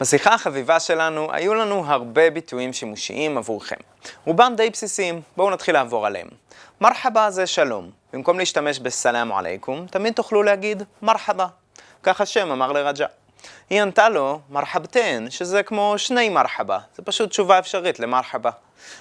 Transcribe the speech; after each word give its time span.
בשיחה 0.00 0.34
החביבה 0.34 0.80
שלנו 0.80 1.28
היו 1.32 1.54
לנו 1.54 1.84
הרבה 1.86 2.30
ביטויים 2.30 2.72
שימושיים 2.72 3.38
עבורכם. 3.38 3.76
רובם 4.24 4.52
די 4.56 4.70
בסיסיים, 4.70 5.20
בואו 5.36 5.50
נתחיל 5.50 5.74
לעבור 5.74 6.06
עליהם. 6.06 6.28
מרחבה 6.80 7.30
זה 7.30 7.46
שלום. 7.46 7.90
במקום 8.12 8.38
להשתמש 8.38 8.78
בסלאם 8.78 9.32
עליכום, 9.32 9.86
תמיד 9.86 10.12
תוכלו 10.12 10.42
להגיד 10.42 10.82
מרחבה. 11.02 11.46
כך 12.02 12.20
השם 12.20 12.50
אמר 12.50 12.72
לרג'ה. 12.72 13.06
היא 13.70 13.82
ענתה 13.82 14.08
לו 14.08 14.40
מרחבתן, 14.50 15.26
שזה 15.30 15.62
כמו 15.62 15.94
שני 15.96 16.28
מרחבה. 16.28 16.78
זה 16.96 17.02
פשוט 17.02 17.30
תשובה 17.30 17.58
אפשרית 17.58 18.00
למרחבה. 18.00 18.50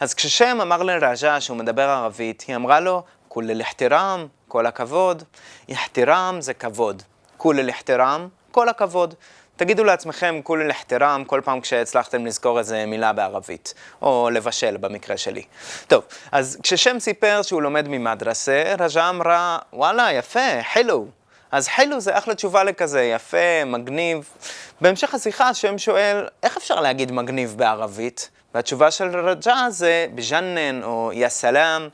אז 0.00 0.14
כששם 0.14 0.58
אמר 0.62 0.82
לרג'ה 0.82 1.40
שהוא 1.40 1.56
מדבר 1.56 1.88
ערבית, 1.88 2.44
היא 2.48 2.56
אמרה 2.56 2.80
לו 2.80 3.02
כולל 3.28 3.62
אחתירם, 3.62 4.26
כל 4.48 4.66
הכבוד. 4.66 5.22
אחתירם 5.72 6.36
זה 6.40 6.54
כבוד. 6.54 7.02
כולל 7.36 7.70
אחתירם, 7.70 8.28
כל 8.50 8.68
הכבוד. 8.68 9.14
תגידו 9.60 9.84
לעצמכם 9.84 10.40
כולל 10.44 10.70
אחתירם 10.70 11.24
כל 11.26 11.40
פעם 11.44 11.60
כשהצלחתם 11.60 12.26
לזכור 12.26 12.58
איזה 12.58 12.86
מילה 12.86 13.12
בערבית, 13.12 13.74
או 14.02 14.28
לבשל 14.32 14.76
במקרה 14.76 15.16
שלי. 15.16 15.42
טוב, 15.88 16.04
אז 16.32 16.58
כששם 16.62 17.00
סיפר 17.00 17.42
שהוא 17.42 17.62
לומד 17.62 17.88
ממדרסה, 17.88 18.74
רג'ה 18.78 19.08
אמרה, 19.08 19.58
וואלה, 19.72 20.12
יפה, 20.12 20.62
חילו. 20.72 21.06
אז 21.52 21.68
חילו 21.68 22.00
זה 22.00 22.18
אחלה 22.18 22.34
תשובה 22.34 22.64
לכזה, 22.64 23.02
יפה, 23.02 23.64
מגניב. 23.66 24.28
בהמשך 24.80 25.14
השיחה 25.14 25.54
שם 25.54 25.78
שואל, 25.78 26.28
איך 26.42 26.56
אפשר 26.56 26.80
להגיד 26.80 27.12
מגניב 27.12 27.54
בערבית? 27.56 28.30
והתשובה 28.54 28.90
של 28.90 29.28
רג'ה 29.28 29.66
זה 29.70 30.06
בג'נן 30.14 30.82
או 30.82 31.10
יא 31.14 31.28
סלאם. 31.28 31.88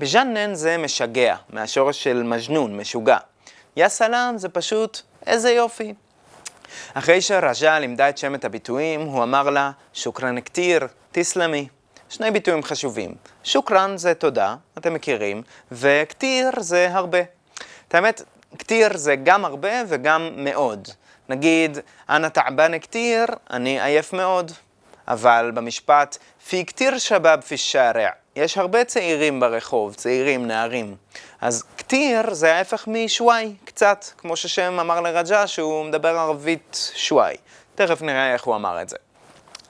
בג'נן 0.00 0.54
זה 0.54 0.76
משגע, 0.78 1.36
מהשורש 1.50 2.02
של 2.04 2.22
מג'נון, 2.22 2.76
משוגע. 2.76 3.18
יא 3.76 3.88
סלאם 3.88 4.38
זה 4.38 4.48
פשוט 4.48 5.00
איזה 5.26 5.50
יופי. 5.50 5.94
אחרי 6.94 7.20
שרג'ה 7.20 7.78
לימדה 7.78 8.08
את 8.08 8.18
שם 8.18 8.34
את 8.34 8.44
הביטויים, 8.44 9.00
הוא 9.00 9.22
אמר 9.22 9.50
לה, 9.50 9.70
שוקרן 9.92 10.40
כתיר, 10.40 10.86
תסלמי. 11.12 11.68
שני 12.08 12.30
ביטויים 12.30 12.62
חשובים. 12.62 13.14
שוקרן 13.44 13.96
זה 13.96 14.14
תודה, 14.14 14.56
אתם 14.78 14.94
מכירים, 14.94 15.42
וכתיר 15.72 16.50
זה 16.58 16.88
הרבה. 16.92 17.20
את 17.88 17.94
האמת, 17.94 18.22
כתיר 18.58 18.96
זה 18.96 19.16
גם 19.16 19.44
הרבה 19.44 19.72
וגם 19.88 20.30
מאוד. 20.36 20.88
נגיד, 21.28 21.78
אנא 22.08 22.26
תעבן 22.26 22.78
כתיר, 22.78 23.26
אני 23.50 23.80
עייף 23.80 24.12
מאוד. 24.12 24.52
אבל 25.08 25.50
במשפט, 25.54 26.18
פי 26.48 26.66
כתיר 26.66 26.98
שבאב 26.98 27.40
פי 27.40 27.56
שערע, 27.56 28.08
יש 28.36 28.58
הרבה 28.58 28.84
צעירים 28.84 29.40
ברחוב, 29.40 29.94
צעירים, 29.94 30.46
נערים. 30.46 30.96
אז 31.40 31.64
כתיר 31.76 32.34
זה 32.34 32.54
ההפך 32.54 32.88
משוואי, 32.88 33.54
קצת, 33.64 34.04
כמו 34.18 34.36
ששם 34.36 34.80
אמר 34.80 35.00
לרג'ה 35.00 35.46
שהוא 35.46 35.84
מדבר 35.84 36.18
ערבית 36.18 36.92
שוואי. 36.94 37.36
תכף 37.74 38.02
נראה 38.02 38.32
איך 38.32 38.44
הוא 38.44 38.56
אמר 38.56 38.82
את 38.82 38.88
זה. 38.88 38.96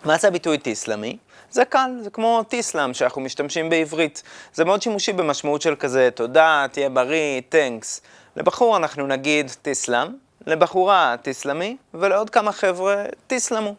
מה 0.05 0.19
זה 0.19 0.28
הביטוי 0.28 0.58
תיסלמי? 0.58 1.17
זה 1.50 1.64
קל, 1.64 1.91
זה 2.02 2.11
כמו 2.11 2.42
תיסלם 2.42 2.94
שאנחנו 2.94 3.20
משתמשים 3.20 3.70
בעברית. 3.70 4.22
זה 4.55 4.64
מאוד 4.64 4.83
שימושי 4.83 5.12
במשמעות 5.12 5.62
של 5.62 5.74
כזה 5.77 6.08
תודה, 6.14 6.67
תהיה 6.72 6.89
בריא, 6.89 7.41
תנקס. 7.48 8.00
לבחור 8.36 8.77
אנחנו 8.77 9.06
נגיד 9.06 9.50
תיסלם, 9.62 10.17
לבחורה 10.47 11.14
תיסלמי, 11.22 11.77
ולעוד 11.95 12.30
כמה 12.30 12.52
חבר'ה 12.52 13.05
תיסלמו. 13.27 13.74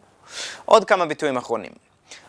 עוד 0.64 0.84
כמה 0.84 1.06
ביטויים 1.06 1.36
אחרונים. 1.36 1.72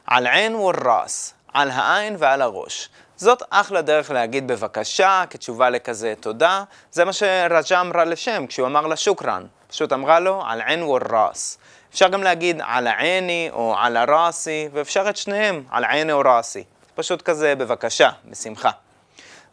על 0.08 0.28
עין 0.28 0.56
וראס, 0.56 1.34
על 1.54 1.72
העין 1.72 2.16
ועל 2.20 2.42
הראש. 2.42 2.90
זאת 3.16 3.44
אחלה 3.50 3.82
דרך 3.82 4.12
להגיד 4.12 4.48
בבקשה, 4.48 5.24
כתשובה 5.30 5.70
לכזה 5.70 6.14
תודה. 6.20 6.64
זה 6.92 7.06
מה 7.06 7.14
שרג'ה 7.14 7.82
אמרה 7.82 8.06
לשם 8.06 8.46
כשהוא 8.48 8.68
אמר 8.68 8.88
לה 8.88 8.96
שוקרן. 8.96 9.46
פשוט 9.68 9.94
אמרה 9.94 10.20
לו 10.20 10.44
על 10.46 10.62
עין 10.62 10.84
וראס. 10.84 11.58
אפשר 11.94 12.08
גם 12.08 12.24
להגיד 12.24 12.62
על 12.66 12.88
העיני 12.88 13.50
או 13.52 13.76
על 13.78 13.98
הראסי, 13.98 14.70
ואפשר 14.74 15.10
את 15.10 15.18
שניהם, 15.18 15.64
על 15.72 15.86
עיני 15.86 16.12
או 16.12 16.22
ראסי. 16.26 16.64
פשוט 16.96 17.22
כזה 17.22 17.56
בבקשה, 17.56 18.10
בשמחה. 18.26 18.70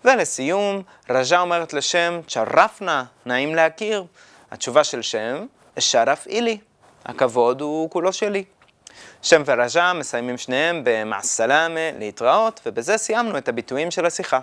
ולסיום, 0.04 0.82
רג'ה 1.10 1.41
אומרת 1.41 1.72
לשם, 1.72 2.20
צ'רפנה, 2.28 3.04
נעים 3.26 3.54
להכיר. 3.54 4.04
התשובה 4.50 4.84
של 4.84 5.03
שם, 5.03 5.47
שרף 5.78 6.26
אילי. 6.26 6.58
הכבוד 7.04 7.60
הוא 7.60 7.91
כולו 7.91 8.12
שלי. 8.12 8.44
שם 9.22 9.42
ורג'ה 9.46 9.92
מסיימים 9.92 10.38
שניהם 10.38 10.82
במעסלמה, 10.84 11.90
להתראות, 11.98 12.60
ובזה 12.66 12.96
סיימנו 12.96 13.38
את 13.38 13.48
הביטויים 13.48 13.90
של 13.90 14.06
השיחה. 14.06 14.40